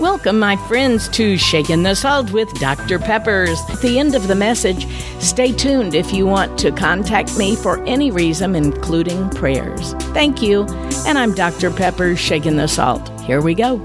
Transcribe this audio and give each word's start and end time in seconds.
Welcome, 0.00 0.38
my 0.38 0.54
friends, 0.68 1.08
to 1.08 1.36
Shaking 1.36 1.82
the 1.82 1.96
Salt 1.96 2.30
with 2.30 2.48
Dr. 2.60 3.00
Peppers. 3.00 3.58
At 3.68 3.80
the 3.80 3.98
end 3.98 4.14
of 4.14 4.28
the 4.28 4.36
message, 4.36 4.86
stay 5.18 5.50
tuned 5.50 5.92
if 5.92 6.12
you 6.12 6.24
want 6.24 6.56
to 6.60 6.70
contact 6.70 7.36
me 7.36 7.56
for 7.56 7.84
any 7.84 8.12
reason, 8.12 8.54
including 8.54 9.28
prayers. 9.30 9.94
Thank 10.14 10.40
you. 10.40 10.66
And 11.04 11.18
I'm 11.18 11.34
Dr. 11.34 11.72
Peppers, 11.72 12.20
Shaking 12.20 12.58
the 12.58 12.68
Salt. 12.68 13.08
Here 13.22 13.40
we 13.40 13.56
go. 13.56 13.78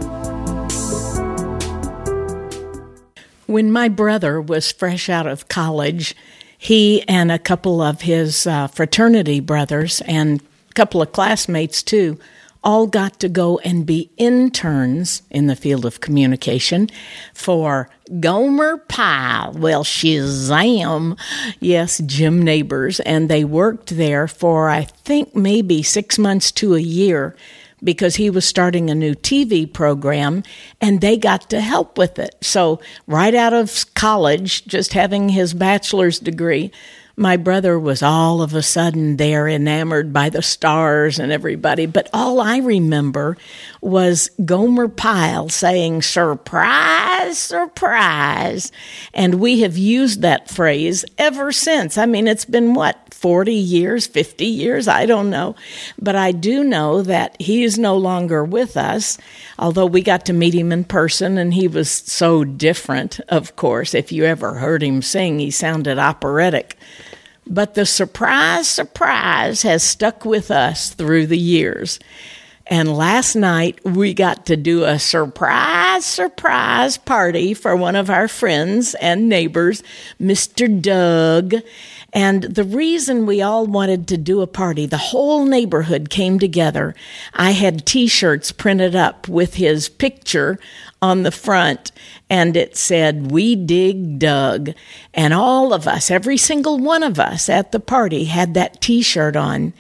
When 3.48 3.71
my 3.71 3.89
brother 3.89 4.39
was 4.39 4.71
fresh 4.71 5.09
out 5.09 5.25
of 5.25 5.48
college, 5.48 6.16
he 6.55 7.02
and 7.07 7.32
a 7.32 7.39
couple 7.39 7.82
of 7.82 8.02
his 8.02 8.45
uh, 8.45 8.68
fraternity 8.68 9.39
brothers 9.39 10.00
and 10.02 10.43
a 10.70 10.73
couple 10.73 11.02
of 11.02 11.11
classmates 11.11 11.82
too 11.82 12.20
all 12.64 12.88
got 12.88 13.20
to 13.20 13.30
go 13.30 13.59
and 13.59 13.86
be 13.86 14.09
interns 14.18 15.21
in 15.29 15.48
the 15.48 15.55
field 15.55 15.86
of 15.86 16.00
communication 16.00 16.89
for 17.34 17.89
Gomer 18.19 18.78
Pyle. 18.78 19.54
Well, 19.54 19.83
Shazam. 19.83 21.19
Yes, 21.60 22.02
Jim 22.05 22.41
Nabors. 22.41 23.00
And 23.02 23.29
they 23.29 23.43
worked 23.43 23.97
there 23.97 24.28
for, 24.28 24.69
I 24.69 24.83
think, 24.83 25.36
maybe 25.36 25.83
six 25.83 26.18
months 26.18 26.52
to 26.54 26.75
a 26.75 26.79
year 26.79 27.36
because 27.83 28.15
he 28.15 28.29
was 28.29 28.46
starting 28.46 28.89
a 28.89 28.96
new 28.96 29.14
TV 29.14 29.71
program 29.71 30.43
and 30.80 31.02
they 31.02 31.18
got 31.18 31.50
to 31.50 31.60
help 31.60 31.97
with 31.97 32.17
it. 32.17 32.36
So, 32.41 32.80
right 33.08 33.36
out 33.36 33.53
of 33.53 33.86
college, 33.94 34.66
just 34.66 34.94
having 34.94 35.30
his 35.30 35.53
bachelor's 35.53 36.19
degree, 36.19 36.72
my 37.16 37.38
brother 37.38 37.78
was 37.78 38.02
all 38.02 38.42
of 38.42 38.56
a 38.56 38.64
sudden 38.64 39.17
there 39.17 39.48
enamored 39.48 40.12
by 40.12 40.30
the 40.30 40.42
stars 40.42 41.20
and 41.20 41.31
everybody. 41.31 41.86
But 41.86 42.09
all 42.12 42.42
I 42.42 42.58
remember 42.58 43.38
was 43.81 44.31
Gomer 44.44 44.88
Pyle 44.88 45.48
saying, 45.50 46.02
surprise, 46.02 47.38
surprise. 47.38 48.72
And 49.14 49.36
we 49.36 49.61
have 49.61 49.78
used 49.78 50.22
that 50.22 50.50
phrase 50.50 51.05
ever 51.20 51.52
since. 51.52 52.00
I 52.00 52.08
mean, 52.08 52.28
it's 52.28 52.45
been 52.45 52.73
what, 52.73 53.14
40 53.14 53.53
years, 53.53 54.05
50 54.05 54.45
years? 54.45 54.88
I 54.88 55.05
don't 55.05 55.30
know. 55.30 55.55
But 55.98 56.16
I 56.16 56.33
do 56.33 56.61
know 56.61 57.03
that 57.03 57.39
he 57.39 57.64
is 57.64 57.77
no 57.77 57.95
longer 57.95 58.44
with 58.44 58.75
us, 58.75 59.17
although 59.58 59.86
we 59.86 60.02
got 60.02 60.25
to 60.25 60.33
meet 60.33 60.53
him 60.53 60.72
in 60.72 60.83
person 60.83 61.38
and 61.38 61.53
he 61.53 61.70
was 61.70 61.89
so 61.89 62.44
different, 62.44 63.22
of 63.30 63.55
course. 63.55 63.94
If 63.94 64.11
you 64.11 64.25
ever 64.25 64.55
heard 64.55 64.83
him 64.83 65.02
sing, 65.02 65.39
he 65.39 65.52
sounded 65.52 65.98
operatic. 66.00 66.75
But 67.45 67.73
the 67.73 67.86
surprise, 67.86 68.67
surprise 68.67 69.63
has 69.63 69.83
stuck 69.83 70.25
with 70.25 70.49
us 70.49 70.91
through 70.91 71.27
the 71.27 71.38
years. 71.38 71.99
And 72.66 72.95
last 72.95 73.36
night 73.36 73.83
we 73.83 74.13
got 74.13 74.45
to 74.45 74.55
do 74.55 74.86
a 74.86 74.97
surprise, 74.97 76.05
surprise 76.05 76.97
party 76.97 77.53
for 77.53 77.75
one 77.75 77.95
of 77.95 78.09
our 78.09 78.30
friends 78.30 78.95
and 78.95 79.27
neighbors, 79.27 79.83
Mr. 80.19 80.81
Doug. 80.81 81.55
And 82.14 82.44
the 82.44 82.64
reason 82.64 83.25
we 83.25 83.42
all 83.42 83.66
wanted 83.66 84.08
to 84.09 84.17
do 84.17 84.42
a 84.42 84.47
party, 84.47 84.86
the 84.86 84.97
whole 84.97 85.45
neighborhood 85.45 86.11
came 86.11 86.38
together. 86.38 86.94
I 87.33 87.52
had 87.52 87.88
t 87.88 88.05
shirts 88.05 88.52
printed 88.52 88.95
up 88.95 89.28
with 89.28 89.55
his 89.55 89.89
picture 89.89 90.59
on 91.02 91.23
the 91.23 91.31
front, 91.31 91.92
and 92.30 92.55
it 92.55 92.78
said, 92.78 93.31
We 93.31 93.55
dig 93.55 94.20
Doug. 94.20 94.73
And 95.11 95.33
all 95.33 95.73
of 95.73 95.88
us, 95.88 96.11
every 96.11 96.38
single 96.38 96.78
one 96.78 97.02
of 97.02 97.20
us 97.20 97.50
at 97.50 97.72
the 97.72 97.80
party, 97.80 98.25
had 98.25 98.53
that 98.53 98.80
t 98.80 99.02
shirt 99.02 99.36
on. 99.36 99.73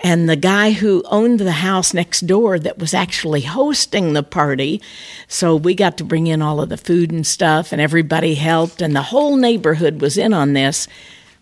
And 0.00 0.26
the 0.26 0.36
guy 0.36 0.72
who 0.72 1.04
owned 1.10 1.40
the 1.40 1.52
house 1.52 1.92
next 1.92 2.22
door 2.22 2.58
that 2.58 2.78
was 2.78 2.94
actually 2.94 3.42
hosting 3.42 4.14
the 4.14 4.22
party, 4.22 4.80
so 5.28 5.54
we 5.54 5.74
got 5.74 5.98
to 5.98 6.04
bring 6.04 6.28
in 6.28 6.40
all 6.40 6.62
of 6.62 6.70
the 6.70 6.78
food 6.78 7.12
and 7.12 7.26
stuff, 7.26 7.72
and 7.72 7.80
everybody 7.80 8.36
helped, 8.36 8.80
and 8.80 8.96
the 8.96 9.02
whole 9.02 9.36
neighborhood 9.36 10.00
was 10.00 10.16
in 10.16 10.32
on 10.32 10.54
this 10.54 10.88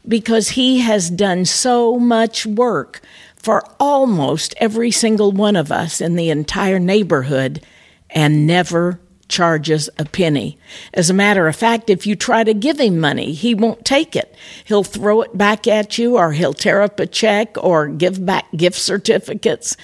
because 0.07 0.51
he 0.51 0.81
has 0.81 1.11
done 1.11 1.45
so 1.45 1.99
much 1.99 2.47
work 2.47 3.01
for 3.37 3.65
almost 3.81 4.55
every 4.59 4.91
single 4.91 5.33
one 5.33 5.57
of 5.57 5.73
us 5.73 6.01
in 6.01 6.17
the 6.17 6.31
entire 6.31 6.79
neighborhood 6.79 7.65
and 8.11 8.47
never 8.47 9.01
charges 9.29 9.89
a 9.99 10.05
penny. 10.05 10.59
As 10.93 11.09
a 11.09 11.15
matter 11.15 11.49
of 11.49 11.57
fact, 11.57 11.89
if 11.89 12.07
you 12.07 12.15
try 12.15 12.45
to 12.45 12.55
give 12.55 12.79
him 12.79 13.01
money, 13.01 13.33
he 13.33 13.55
won't 13.55 13.85
take 13.85 14.15
it. 14.15 14.35
He'll 14.65 14.85
throw 14.85 15.23
it 15.23 15.37
back 15.37 15.67
at 15.67 15.97
you 15.99 16.19
or 16.19 16.33
he'll 16.33 16.53
tear 16.53 16.83
up 16.83 17.01
a 17.01 17.07
check 17.07 17.57
or 17.57 17.89
give 17.89 18.25
back 18.25 18.47
gift 18.55 18.77
certificates. 18.79 19.77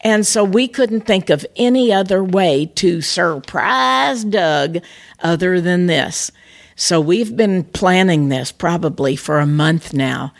And 0.00 0.26
so 0.26 0.44
we 0.44 0.68
couldn't 0.68 1.02
think 1.02 1.30
of 1.30 1.46
any 1.56 1.92
other 1.92 2.22
way 2.22 2.66
to 2.76 3.00
surprise 3.00 4.24
Doug 4.24 4.78
other 5.20 5.60
than 5.60 5.86
this. 5.86 6.30
So 6.80 7.00
we've 7.00 7.36
been 7.36 7.64
planning 7.64 8.28
this 8.28 8.52
probably 8.52 9.16
for 9.16 9.40
a 9.40 9.46
month 9.46 9.92
now. 9.92 10.32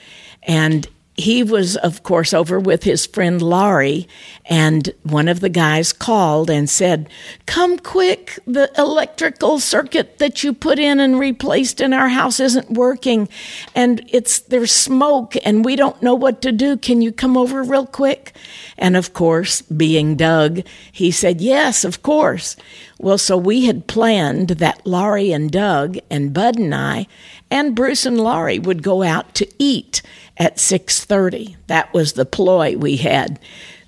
And 0.44 0.87
he 1.18 1.42
was, 1.42 1.76
of 1.76 2.04
course, 2.04 2.32
over 2.32 2.60
with 2.60 2.84
his 2.84 3.04
friend 3.04 3.42
Laurie, 3.42 4.06
and 4.46 4.88
one 5.02 5.26
of 5.26 5.40
the 5.40 5.48
guys 5.48 5.92
called 5.92 6.48
and 6.48 6.70
said, 6.70 7.08
Come 7.44 7.76
quick, 7.76 8.38
the 8.46 8.70
electrical 8.78 9.58
circuit 9.58 10.18
that 10.18 10.44
you 10.44 10.52
put 10.52 10.78
in 10.78 11.00
and 11.00 11.18
replaced 11.18 11.80
in 11.80 11.92
our 11.92 12.08
house 12.08 12.38
isn't 12.38 12.70
working, 12.70 13.28
and 13.74 14.00
it's 14.08 14.38
there's 14.38 14.70
smoke, 14.70 15.34
and 15.44 15.64
we 15.64 15.74
don't 15.74 16.00
know 16.00 16.14
what 16.14 16.40
to 16.42 16.52
do. 16.52 16.76
Can 16.76 17.02
you 17.02 17.10
come 17.10 17.36
over 17.36 17.64
real 17.64 17.86
quick? 17.86 18.32
And 18.78 18.96
of 18.96 19.12
course, 19.12 19.60
being 19.62 20.14
Doug, 20.14 20.62
he 20.92 21.10
said, 21.10 21.40
Yes, 21.40 21.84
of 21.84 22.00
course. 22.04 22.54
Well, 23.00 23.18
so 23.18 23.36
we 23.36 23.66
had 23.66 23.88
planned 23.88 24.50
that 24.50 24.86
Laurie 24.86 25.32
and 25.32 25.50
Doug 25.50 25.98
and 26.10 26.32
Bud 26.32 26.58
and 26.58 26.74
I 26.74 27.06
and 27.50 27.74
Bruce 27.74 28.04
and 28.04 28.20
Laurie 28.20 28.58
would 28.58 28.82
go 28.82 29.02
out 29.02 29.34
to 29.36 29.48
eat 29.58 30.02
at 30.38 30.59
6:30. 30.59 31.56
That 31.66 31.93
was 31.93 32.12
the 32.12 32.25
ploy 32.25 32.76
we 32.76 32.97
had. 32.97 33.38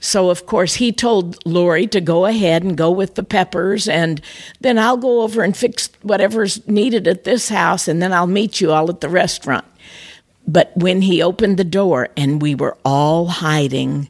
So 0.00 0.30
of 0.30 0.46
course 0.46 0.74
he 0.74 0.92
told 0.92 1.36
Lori 1.46 1.86
to 1.88 2.00
go 2.00 2.24
ahead 2.24 2.62
and 2.62 2.76
go 2.76 2.90
with 2.90 3.14
the 3.14 3.22
peppers 3.22 3.86
and 3.86 4.20
then 4.60 4.78
I'll 4.78 4.96
go 4.96 5.20
over 5.22 5.42
and 5.42 5.54
fix 5.54 5.90
whatever's 6.02 6.66
needed 6.66 7.06
at 7.06 7.24
this 7.24 7.50
house 7.50 7.86
and 7.86 8.00
then 8.00 8.12
I'll 8.12 8.26
meet 8.26 8.60
you 8.60 8.72
all 8.72 8.88
at 8.88 9.02
the 9.02 9.10
restaurant. 9.10 9.66
But 10.46 10.72
when 10.74 11.02
he 11.02 11.22
opened 11.22 11.58
the 11.58 11.64
door 11.64 12.08
and 12.16 12.40
we 12.40 12.54
were 12.54 12.78
all 12.84 13.26
hiding, 13.26 14.08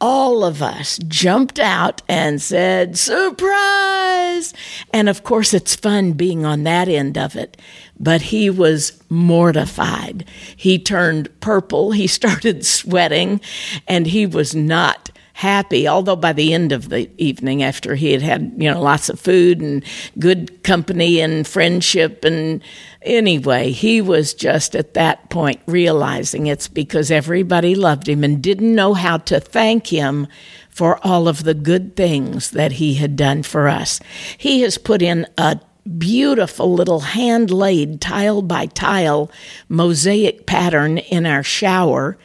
all 0.00 0.44
of 0.44 0.62
us 0.62 0.98
jumped 1.08 1.58
out 1.58 2.02
and 2.08 2.40
said, 2.40 2.96
Surprise! 2.96 4.54
And 4.92 5.08
of 5.08 5.24
course, 5.24 5.52
it's 5.52 5.74
fun 5.74 6.12
being 6.12 6.44
on 6.44 6.62
that 6.64 6.88
end 6.88 7.18
of 7.18 7.36
it. 7.36 7.56
But 7.98 8.22
he 8.22 8.48
was 8.48 9.02
mortified. 9.08 10.24
He 10.56 10.78
turned 10.78 11.28
purple. 11.40 11.92
He 11.92 12.06
started 12.18 12.64
sweating, 12.64 13.40
and 13.86 14.06
he 14.06 14.26
was 14.26 14.54
not 14.54 15.10
happy. 15.38 15.86
Although 15.86 16.16
by 16.16 16.32
the 16.32 16.52
end 16.52 16.72
of 16.72 16.88
the 16.88 17.08
evening, 17.16 17.62
after 17.62 17.94
he 17.94 18.10
had 18.10 18.22
had, 18.22 18.52
you 18.56 18.68
know, 18.68 18.82
lots 18.82 19.08
of 19.08 19.20
food 19.20 19.60
and 19.60 19.84
good 20.18 20.64
company 20.64 21.20
and 21.20 21.46
friendship 21.46 22.24
and 22.24 22.60
anyway, 23.02 23.70
he 23.70 24.00
was 24.00 24.34
just 24.34 24.74
at 24.74 24.94
that 24.94 25.30
point 25.30 25.60
realizing 25.66 26.48
it's 26.48 26.66
because 26.66 27.12
everybody 27.12 27.76
loved 27.76 28.08
him 28.08 28.24
and 28.24 28.42
didn't 28.42 28.74
know 28.74 28.94
how 28.94 29.16
to 29.16 29.38
thank 29.38 29.86
him 29.86 30.26
for 30.70 30.98
all 31.06 31.28
of 31.28 31.44
the 31.44 31.54
good 31.54 31.94
things 31.94 32.50
that 32.50 32.72
he 32.72 32.94
had 32.94 33.14
done 33.14 33.44
for 33.44 33.68
us. 33.68 34.00
He 34.36 34.62
has 34.62 34.76
put 34.76 35.02
in 35.02 35.24
a 35.38 35.60
beautiful 35.98 36.74
little 36.74 37.00
hand 37.00 37.52
laid 37.52 38.00
tile 38.00 38.42
by 38.42 38.66
tile 38.66 39.30
mosaic 39.68 40.46
pattern 40.46 40.98
in 40.98 41.26
our 41.26 41.44
shower. 41.44 42.18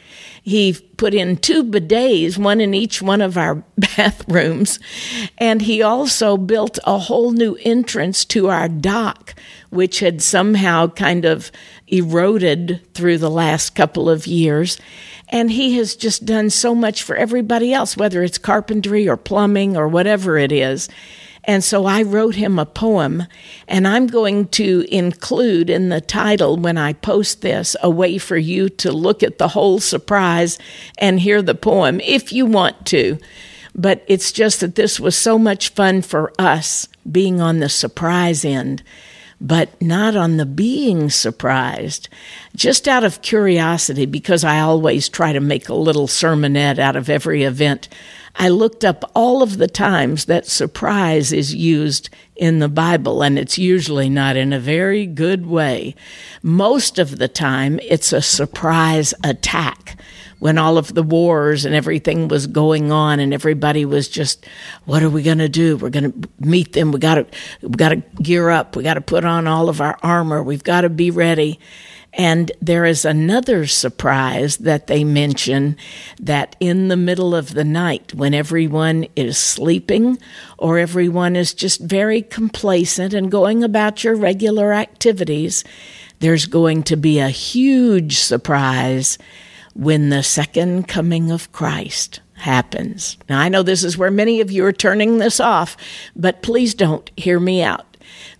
He 0.46 0.74
put 0.74 1.14
in 1.14 1.38
two 1.38 1.64
bidets, 1.64 2.36
one 2.36 2.60
in 2.60 2.74
each 2.74 3.00
one 3.00 3.22
of 3.22 3.38
our 3.38 3.54
bathrooms. 3.78 4.78
And 5.38 5.62
he 5.62 5.82
also 5.82 6.36
built 6.36 6.78
a 6.84 6.98
whole 6.98 7.32
new 7.32 7.56
entrance 7.62 8.26
to 8.26 8.50
our 8.50 8.68
dock, 8.68 9.34
which 9.70 10.00
had 10.00 10.20
somehow 10.20 10.88
kind 10.88 11.24
of 11.24 11.50
eroded 11.88 12.82
through 12.92 13.18
the 13.18 13.30
last 13.30 13.74
couple 13.74 14.10
of 14.10 14.26
years. 14.26 14.78
And 15.30 15.50
he 15.50 15.78
has 15.78 15.96
just 15.96 16.26
done 16.26 16.50
so 16.50 16.74
much 16.74 17.02
for 17.02 17.16
everybody 17.16 17.72
else, 17.72 17.96
whether 17.96 18.22
it's 18.22 18.36
carpentry 18.36 19.08
or 19.08 19.16
plumbing 19.16 19.78
or 19.78 19.88
whatever 19.88 20.36
it 20.36 20.52
is. 20.52 20.90
And 21.46 21.62
so 21.62 21.84
I 21.84 22.02
wrote 22.02 22.36
him 22.36 22.58
a 22.58 22.64
poem, 22.64 23.24
and 23.68 23.86
I'm 23.86 24.06
going 24.06 24.48
to 24.48 24.86
include 24.90 25.68
in 25.68 25.90
the 25.90 26.00
title 26.00 26.56
when 26.56 26.78
I 26.78 26.94
post 26.94 27.42
this 27.42 27.76
a 27.82 27.90
way 27.90 28.16
for 28.18 28.36
you 28.38 28.70
to 28.70 28.90
look 28.90 29.22
at 29.22 29.36
the 29.38 29.48
whole 29.48 29.78
surprise 29.78 30.58
and 30.96 31.20
hear 31.20 31.42
the 31.42 31.54
poem 31.54 32.00
if 32.00 32.32
you 32.32 32.46
want 32.46 32.86
to. 32.86 33.18
But 33.74 34.04
it's 34.06 34.32
just 34.32 34.60
that 34.60 34.74
this 34.76 34.98
was 34.98 35.16
so 35.16 35.38
much 35.38 35.70
fun 35.70 36.00
for 36.00 36.32
us 36.38 36.88
being 37.10 37.40
on 37.40 37.58
the 37.58 37.68
surprise 37.68 38.44
end. 38.44 38.82
but 39.40 39.80
not 39.82 40.16
on 40.16 40.36
the 40.38 40.46
being 40.46 41.10
surprised. 41.10 42.08
Just 42.56 42.88
out 42.88 43.04
of 43.04 43.22
curiosity, 43.22 44.06
because 44.06 44.42
I 44.42 44.60
always 44.60 45.08
try 45.08 45.32
to 45.32 45.40
make 45.40 45.68
a 45.68 45.74
little 45.74 46.06
sermonette 46.06 46.78
out 46.78 46.96
of 46.96 47.10
every 47.10 47.42
event, 47.42 47.88
I 48.36 48.48
looked 48.48 48.84
up 48.84 49.10
all 49.14 49.42
of 49.42 49.58
the 49.58 49.68
times 49.68 50.24
that 50.24 50.46
surprise 50.46 51.32
is 51.32 51.54
used 51.54 52.10
in 52.36 52.58
the 52.58 52.68
Bible, 52.68 53.22
and 53.22 53.38
it's 53.38 53.58
usually 53.58 54.08
not 54.08 54.36
in 54.36 54.52
a 54.52 54.58
very 54.58 55.06
good 55.06 55.46
way. 55.46 55.94
Most 56.42 56.98
of 56.98 57.18
the 57.18 57.28
time, 57.28 57.78
it's 57.82 58.12
a 58.12 58.20
surprise 58.20 59.14
attack. 59.22 60.00
When 60.40 60.58
all 60.58 60.76
of 60.76 60.92
the 60.92 61.02
wars 61.02 61.64
and 61.64 61.74
everything 61.74 62.28
was 62.28 62.46
going 62.46 62.92
on 62.92 63.18
and 63.18 63.32
everybody 63.32 63.86
was 63.86 64.08
just 64.08 64.44
what 64.84 65.02
are 65.02 65.08
we 65.08 65.22
going 65.22 65.38
to 65.38 65.48
do? 65.48 65.78
We're 65.78 65.88
going 65.88 66.12
to 66.12 66.28
meet 66.38 66.74
them. 66.74 66.92
We 66.92 66.98
got 66.98 67.14
to 67.14 67.26
we 67.62 67.70
got 67.70 67.90
to 67.90 67.96
gear 68.20 68.50
up. 68.50 68.76
We 68.76 68.82
got 68.82 68.94
to 68.94 69.00
put 69.00 69.24
on 69.24 69.46
all 69.46 69.70
of 69.70 69.80
our 69.80 69.96
armor. 70.02 70.42
We've 70.42 70.64
got 70.64 70.82
to 70.82 70.90
be 70.90 71.10
ready 71.10 71.60
and 72.16 72.52
there 72.60 72.84
is 72.84 73.04
another 73.04 73.66
surprise 73.66 74.58
that 74.58 74.86
they 74.86 75.02
mention 75.02 75.76
that 76.20 76.54
in 76.60 76.86
the 76.86 76.96
middle 76.96 77.34
of 77.34 77.54
the 77.54 77.64
night, 77.64 78.14
when 78.14 78.34
everyone 78.34 79.06
is 79.16 79.36
sleeping 79.36 80.18
or 80.56 80.78
everyone 80.78 81.34
is 81.34 81.52
just 81.52 81.80
very 81.80 82.22
complacent 82.22 83.14
and 83.14 83.32
going 83.32 83.64
about 83.64 84.04
your 84.04 84.14
regular 84.14 84.72
activities, 84.72 85.64
there's 86.20 86.46
going 86.46 86.84
to 86.84 86.96
be 86.96 87.18
a 87.18 87.28
huge 87.28 88.18
surprise 88.20 89.18
when 89.74 90.10
the 90.10 90.22
second 90.22 90.86
coming 90.86 91.32
of 91.32 91.50
Christ 91.50 92.20
happens. 92.34 93.16
Now, 93.28 93.40
I 93.40 93.48
know 93.48 93.64
this 93.64 93.82
is 93.82 93.98
where 93.98 94.12
many 94.12 94.40
of 94.40 94.52
you 94.52 94.64
are 94.66 94.72
turning 94.72 95.18
this 95.18 95.40
off, 95.40 95.76
but 96.14 96.42
please 96.42 96.74
don't 96.74 97.10
hear 97.16 97.40
me 97.40 97.62
out 97.64 97.93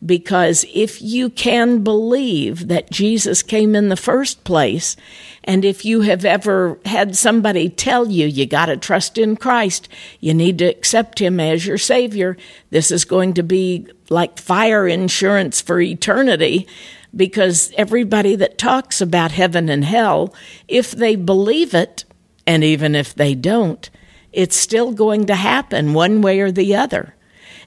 because 0.04 0.64
if 0.72 1.00
you 1.00 1.30
can 1.30 1.82
believe 1.82 2.68
that 2.68 2.90
Jesus 2.90 3.42
came 3.42 3.74
in 3.74 3.88
the 3.88 3.96
first 3.96 4.44
place, 4.44 4.96
and 5.44 5.64
if 5.64 5.84
you 5.84 6.02
have 6.02 6.24
ever 6.24 6.78
had 6.84 7.16
somebody 7.16 7.68
tell 7.68 8.10
you 8.10 8.26
you 8.26 8.46
got 8.46 8.66
to 8.66 8.76
trust 8.76 9.18
in 9.18 9.36
Christ, 9.36 9.88
you 10.20 10.34
need 10.34 10.58
to 10.58 10.64
accept 10.64 11.18
Him 11.18 11.40
as 11.40 11.66
your 11.66 11.78
Savior, 11.78 12.36
this 12.70 12.90
is 12.90 13.04
going 13.04 13.34
to 13.34 13.42
be 13.42 13.86
like 14.08 14.38
fire 14.38 14.86
insurance 14.88 15.60
for 15.60 15.80
eternity. 15.80 16.66
Because 17.14 17.72
everybody 17.76 18.34
that 18.34 18.58
talks 18.58 19.00
about 19.00 19.30
heaven 19.30 19.68
and 19.68 19.84
hell, 19.84 20.34
if 20.66 20.90
they 20.90 21.14
believe 21.14 21.72
it, 21.72 22.04
and 22.44 22.64
even 22.64 22.96
if 22.96 23.14
they 23.14 23.36
don't, 23.36 23.88
it's 24.32 24.56
still 24.56 24.92
going 24.92 25.26
to 25.26 25.36
happen 25.36 25.94
one 25.94 26.22
way 26.22 26.40
or 26.40 26.50
the 26.50 26.74
other 26.74 27.13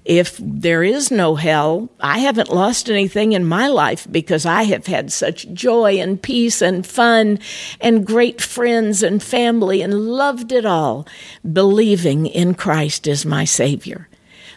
if 0.07 0.37
there 0.41 0.85
is 0.85 1.11
no 1.11 1.35
hell, 1.35 1.89
I 1.99 2.19
haven't 2.19 2.49
lost 2.49 2.89
anything 2.89 3.33
in 3.33 3.43
my 3.43 3.67
life 3.67 4.07
because 4.09 4.45
I 4.45 4.63
have 4.63 4.87
had 4.87 5.11
such 5.11 5.51
joy 5.51 5.99
and 5.99 6.21
peace 6.21 6.61
and 6.61 6.87
fun 6.87 7.39
and 7.81 8.07
great 8.07 8.39
friends 8.39 9.03
and 9.03 9.21
family 9.21 9.81
and 9.81 10.07
loved 10.07 10.53
it 10.53 10.65
all, 10.65 11.05
believing 11.51 12.25
in 12.25 12.53
Christ 12.53 13.05
as 13.05 13.25
my 13.25 13.43
Savior. 13.43 14.07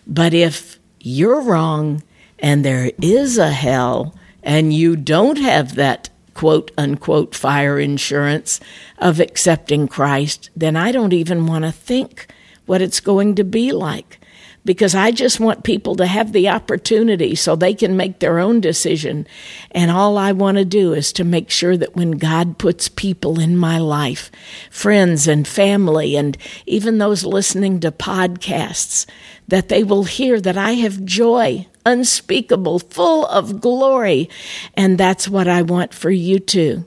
But 0.06 0.34
if 0.34 0.78
you're 1.00 1.40
wrong 1.40 2.04
and 2.38 2.64
there 2.64 2.92
is 3.02 3.36
a 3.36 3.50
hell 3.50 4.14
and 4.44 4.72
you 4.72 4.94
don't 4.94 5.38
have 5.38 5.74
that 5.74 6.10
quote 6.32 6.70
unquote 6.78 7.34
fire 7.34 7.80
insurance 7.80 8.60
of 8.98 9.18
accepting 9.18 9.88
Christ, 9.88 10.48
then 10.54 10.76
I 10.76 10.92
don't 10.92 11.12
even 11.12 11.48
want 11.48 11.64
to 11.64 11.72
think 11.72 12.28
what 12.66 12.80
it's 12.80 13.00
going 13.00 13.34
to 13.34 13.42
be 13.42 13.72
like 13.72 14.19
because 14.64 14.94
I 14.94 15.10
just 15.10 15.40
want 15.40 15.64
people 15.64 15.96
to 15.96 16.06
have 16.06 16.32
the 16.32 16.48
opportunity 16.48 17.34
so 17.34 17.56
they 17.56 17.74
can 17.74 17.96
make 17.96 18.18
their 18.18 18.38
own 18.38 18.60
decision. 18.60 19.26
And 19.70 19.90
all 19.90 20.18
I 20.18 20.32
want 20.32 20.58
to 20.58 20.64
do 20.64 20.92
is 20.92 21.12
to 21.14 21.24
make 21.24 21.50
sure 21.50 21.76
that 21.76 21.96
when 21.96 22.12
God 22.12 22.58
puts 22.58 22.88
people 22.88 23.40
in 23.40 23.56
my 23.56 23.78
life, 23.78 24.30
friends 24.70 25.26
and 25.26 25.48
family, 25.48 26.16
and 26.16 26.36
even 26.66 26.98
those 26.98 27.24
listening 27.24 27.80
to 27.80 27.90
podcasts, 27.90 29.06
that 29.48 29.68
they 29.68 29.82
will 29.82 30.04
hear 30.04 30.40
that 30.40 30.56
I 30.56 30.72
have 30.72 31.04
joy 31.04 31.66
unspeakable, 31.86 32.78
full 32.78 33.26
of 33.26 33.60
glory. 33.60 34.28
And 34.74 34.98
that's 34.98 35.28
what 35.28 35.48
I 35.48 35.62
want 35.62 35.94
for 35.94 36.10
you 36.10 36.38
too. 36.38 36.84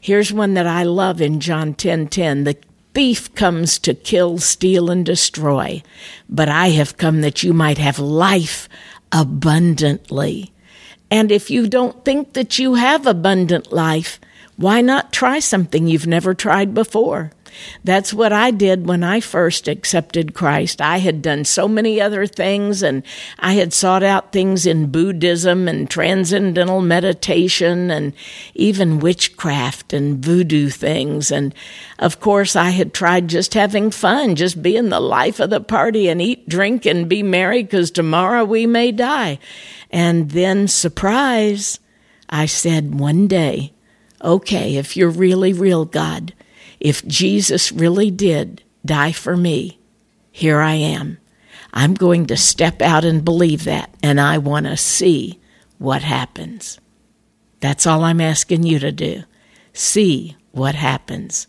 Here's 0.00 0.32
one 0.32 0.54
that 0.54 0.66
I 0.66 0.84
love 0.84 1.20
in 1.20 1.40
John 1.40 1.74
10 1.74 2.08
10. 2.08 2.44
The 2.44 2.56
thief 2.94 3.34
comes 3.34 3.78
to 3.80 3.94
kill, 3.94 4.38
steal, 4.38 4.90
and 4.90 5.04
destroy, 5.04 5.82
but 6.28 6.48
I 6.48 6.70
have 6.70 6.96
come 6.96 7.20
that 7.20 7.42
you 7.42 7.52
might 7.52 7.78
have 7.78 7.98
life 7.98 8.68
abundantly. 9.12 10.52
And 11.10 11.32
if 11.32 11.50
you 11.50 11.68
don't 11.68 12.04
think 12.04 12.34
that 12.34 12.58
you 12.58 12.74
have 12.74 13.06
abundant 13.06 13.72
life, 13.72 14.20
why 14.56 14.80
not 14.80 15.12
try 15.12 15.38
something 15.38 15.86
you've 15.86 16.06
never 16.06 16.34
tried 16.34 16.74
before? 16.74 17.32
That's 17.84 18.12
what 18.12 18.32
I 18.32 18.50
did 18.50 18.86
when 18.86 19.02
I 19.02 19.20
first 19.20 19.68
accepted 19.68 20.34
Christ. 20.34 20.80
I 20.80 20.98
had 20.98 21.22
done 21.22 21.44
so 21.44 21.68
many 21.68 22.00
other 22.00 22.26
things 22.26 22.82
and 22.82 23.02
I 23.38 23.54
had 23.54 23.72
sought 23.72 24.02
out 24.02 24.32
things 24.32 24.66
in 24.66 24.90
Buddhism 24.90 25.68
and 25.68 25.88
transcendental 25.88 26.80
meditation 26.80 27.90
and 27.90 28.12
even 28.54 29.00
witchcraft 29.00 29.92
and 29.92 30.24
voodoo 30.24 30.68
things. 30.68 31.30
And 31.30 31.54
of 31.98 32.20
course, 32.20 32.56
I 32.56 32.70
had 32.70 32.94
tried 32.94 33.28
just 33.28 33.54
having 33.54 33.90
fun, 33.90 34.36
just 34.36 34.62
being 34.62 34.88
the 34.88 35.00
life 35.00 35.40
of 35.40 35.50
the 35.50 35.60
party 35.60 36.08
and 36.08 36.20
eat, 36.20 36.48
drink, 36.48 36.86
and 36.86 37.08
be 37.08 37.22
merry 37.22 37.62
because 37.62 37.90
tomorrow 37.90 38.44
we 38.44 38.66
may 38.66 38.92
die. 38.92 39.38
And 39.90 40.30
then, 40.30 40.68
surprise, 40.68 41.80
I 42.28 42.46
said 42.46 42.98
one 42.98 43.26
day, 43.26 43.72
okay, 44.22 44.76
if 44.76 44.96
you're 44.96 45.10
really 45.10 45.52
real, 45.52 45.84
God, 45.84 46.32
if 46.80 47.06
Jesus 47.06 47.70
really 47.70 48.10
did 48.10 48.62
die 48.84 49.12
for 49.12 49.36
me, 49.36 49.78
here 50.32 50.60
I 50.60 50.74
am. 50.74 51.18
I'm 51.72 51.94
going 51.94 52.26
to 52.26 52.36
step 52.36 52.82
out 52.82 53.04
and 53.04 53.24
believe 53.24 53.64
that, 53.64 53.94
and 54.02 54.20
I 54.20 54.38
want 54.38 54.66
to 54.66 54.76
see 54.76 55.38
what 55.78 56.02
happens. 56.02 56.80
That's 57.60 57.86
all 57.86 58.02
I'm 58.04 58.20
asking 58.20 58.64
you 58.64 58.78
to 58.80 58.90
do. 58.90 59.22
See 59.72 60.36
what 60.52 60.74
happens, 60.74 61.46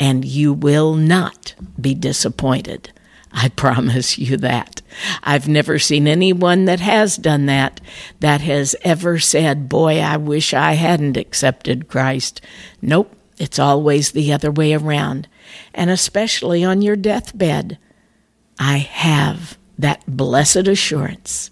and 0.00 0.24
you 0.24 0.52
will 0.52 0.94
not 0.94 1.54
be 1.78 1.94
disappointed. 1.94 2.92
I 3.32 3.48
promise 3.56 4.18
you 4.18 4.36
that. 4.38 4.80
I've 5.22 5.48
never 5.48 5.78
seen 5.78 6.06
anyone 6.06 6.64
that 6.64 6.80
has 6.80 7.16
done 7.16 7.46
that 7.46 7.80
that 8.20 8.40
has 8.40 8.74
ever 8.82 9.18
said, 9.18 9.68
Boy, 9.68 10.00
I 10.00 10.16
wish 10.16 10.54
I 10.54 10.72
hadn't 10.72 11.16
accepted 11.16 11.88
Christ. 11.88 12.40
Nope. 12.80 13.14
It's 13.38 13.58
always 13.58 14.12
the 14.12 14.32
other 14.32 14.50
way 14.50 14.74
around, 14.74 15.28
and 15.72 15.90
especially 15.90 16.64
on 16.64 16.82
your 16.82 16.96
deathbed. 16.96 17.78
I 18.58 18.78
have 18.78 19.56
that 19.78 20.02
blessed 20.06 20.68
assurance. 20.68 21.50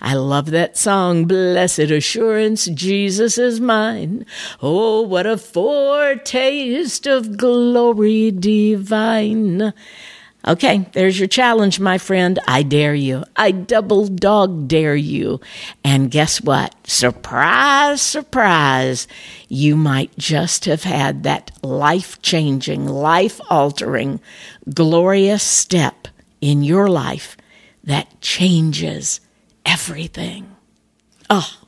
I 0.00 0.14
love 0.14 0.50
that 0.50 0.76
song, 0.76 1.24
Blessed 1.24 1.90
Assurance, 1.90 2.66
Jesus 2.66 3.38
is 3.38 3.60
mine. 3.60 4.24
Oh, 4.62 5.02
what 5.02 5.26
a 5.26 5.36
foretaste 5.36 7.06
of 7.06 7.36
glory 7.36 8.30
divine. 8.30 9.72
Okay, 10.46 10.86
there's 10.92 11.18
your 11.18 11.28
challenge, 11.28 11.80
my 11.80 11.96
friend. 11.96 12.38
I 12.46 12.62
dare 12.62 12.94
you. 12.94 13.24
I 13.34 13.50
double 13.50 14.06
dog 14.08 14.68
dare 14.68 14.94
you. 14.94 15.40
And 15.82 16.10
guess 16.10 16.42
what? 16.42 16.74
Surprise, 16.86 18.02
surprise. 18.02 19.08
You 19.48 19.74
might 19.74 20.16
just 20.18 20.66
have 20.66 20.82
had 20.82 21.22
that 21.22 21.50
life 21.62 22.20
changing, 22.20 22.86
life 22.86 23.40
altering, 23.48 24.20
glorious 24.72 25.42
step 25.42 26.08
in 26.42 26.62
your 26.62 26.88
life 26.88 27.38
that 27.82 28.20
changes 28.20 29.20
everything. 29.64 30.54
Oh, 31.30 31.63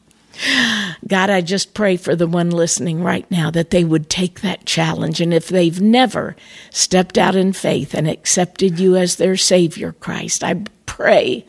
God, 1.07 1.31
I 1.31 1.41
just 1.41 1.75
pray 1.75 1.97
for 1.97 2.17
the 2.17 2.27
one 2.27 2.51
listening 2.51 3.03
right 3.03 3.29
now 3.31 3.51
that 3.51 3.71
they 3.71 3.85
would 3.85 4.11
take 4.11 4.41
that 4.41 4.67
challenge. 4.67 5.21
And 5.21 5.33
if 5.33 5.49
they've 5.49 5.81
never 5.81 6.37
stepped 6.71 7.17
out 7.17 7.35
in 7.37 7.53
faith 7.53 7.95
and 7.95 8.09
accepted 8.09 8.79
you 8.79 8.97
as 8.97 9.17
their 9.17 9.37
Savior, 9.37 9.93
Christ, 9.93 10.43
I 10.45 10.65
pray, 10.85 11.47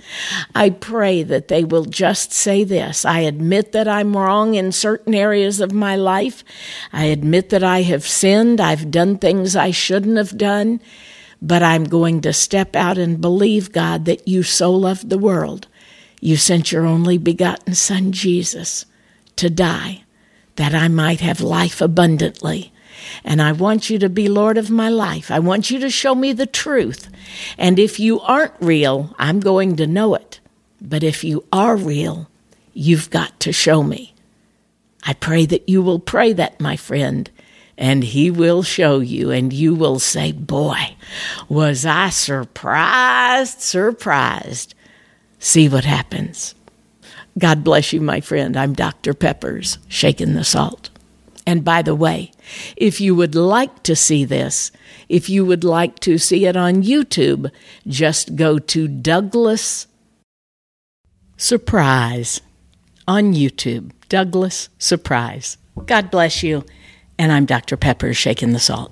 I 0.54 0.70
pray 0.70 1.24
that 1.24 1.48
they 1.48 1.64
will 1.64 1.86
just 1.86 2.34
say 2.34 2.64
this 2.64 3.06
I 3.06 3.20
admit 3.20 3.72
that 3.72 3.88
I'm 3.88 4.16
wrong 4.16 4.56
in 4.56 4.72
certain 4.72 5.14
areas 5.16 5.60
of 5.60 5.72
my 5.72 5.96
life. 5.96 6.44
I 6.92 7.06
admit 7.06 7.50
that 7.50 7.64
I 7.64 7.82
have 7.84 8.06
sinned. 8.06 8.60
I've 8.60 8.92
done 8.92 9.18
things 9.18 9.56
I 9.56 9.72
shouldn't 9.72 10.18
have 10.18 10.38
done. 10.38 10.82
But 11.42 11.62
I'm 11.62 11.84
going 11.84 12.22
to 12.22 12.34
step 12.34 12.76
out 12.76 12.98
and 12.98 13.22
believe, 13.22 13.72
God, 13.72 14.06
that 14.06 14.28
you 14.28 14.42
so 14.42 14.74
loved 14.74 15.10
the 15.10 15.20
world 15.20 15.68
you 16.20 16.38
sent 16.38 16.72
your 16.72 16.86
only 16.86 17.18
begotten 17.18 17.76
Son, 17.76 18.12
Jesus, 18.12 18.86
to 19.36 19.50
die 19.50 20.04
that 20.56 20.74
I 20.74 20.88
might 20.88 21.22
have 21.22 21.40
life 21.40 21.82
abundantly. 21.82 22.74
And 23.24 23.42
I 23.42 23.52
want 23.52 23.90
you 23.90 24.00
to 24.00 24.10
be 24.10 24.28
Lord 24.28 24.58
of 24.58 24.70
my 24.70 24.90
life. 24.90 25.32
I 25.32 25.40
want 25.40 25.70
you 25.70 25.80
to 25.80 25.90
show 25.90 26.16
me 26.16 26.34
the 26.34 26.48
truth. 26.48 27.10
And 27.58 27.80
if 27.80 28.00
you 28.00 28.20
aren't 28.22 28.54
real, 28.60 29.16
I'm 29.18 29.40
going 29.40 29.76
to 29.78 29.88
know 29.88 30.16
it. 30.16 30.40
But 30.82 31.04
if 31.04 31.24
you 31.24 31.46
are 31.54 31.76
real, 31.76 32.28
you've 32.74 33.10
got 33.10 33.40
to 33.42 33.54
show 33.54 33.84
me. 33.84 34.14
I 35.04 35.14
pray 35.14 35.46
that 35.46 35.70
you 35.70 35.82
will 35.82 36.00
pray 36.00 36.34
that, 36.34 36.60
my 36.60 36.76
friend, 36.76 37.30
and 37.78 38.04
He 38.04 38.30
will 38.32 38.64
show 38.64 39.00
you, 39.00 39.32
and 39.32 39.54
you 39.54 39.76
will 39.76 40.00
say, 40.00 40.32
Boy, 40.32 40.96
was 41.48 41.86
I 41.86 42.10
surprised, 42.10 43.62
surprised. 43.62 44.74
See 45.40 45.70
what 45.70 45.86
happens. 45.86 46.56
God 47.38 47.64
bless 47.64 47.94
you, 47.94 48.02
my 48.02 48.22
friend. 48.22 48.58
I'm 48.58 48.74
Dr. 48.74 49.14
Peppers, 49.14 49.78
shaking 49.88 50.34
the 50.34 50.44
salt. 50.44 50.90
And 51.46 51.64
by 51.64 51.82
the 51.82 51.96
way, 51.96 52.32
if 52.76 53.00
you 53.00 53.16
would 53.16 53.36
like 53.36 53.84
to 53.84 53.96
see 53.96 54.26
this, 54.26 54.72
if 55.08 55.30
you 55.30 55.46
would 55.46 55.64
like 55.64 56.00
to 56.00 56.18
see 56.18 56.46
it 56.46 56.58
on 56.58 56.84
YouTube, 56.84 57.52
just 57.88 58.36
go 58.36 58.60
to 58.60 58.88
Douglas 58.88 59.88
Surprise 61.38 62.42
on 63.08 63.34
YouTube. 63.34 63.92
Douglas 64.10 64.70
Surprise. 64.80 65.58
God 65.86 66.10
bless 66.10 66.42
you. 66.42 66.66
And 67.20 67.32
I'm 67.32 67.46
Dr. 67.46 67.78
Peppers, 67.78 68.18
shaking 68.18 68.54
the 68.54 68.60
salt. 68.60 68.92